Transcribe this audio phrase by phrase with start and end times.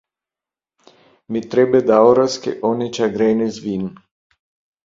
[1.35, 3.89] Mi tre bedaŭras ke oni ĉagrenis vin.